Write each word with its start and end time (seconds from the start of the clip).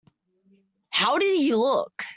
How 0.89 1.19
did 1.19 1.39
he 1.39 1.53
look? 1.53 2.05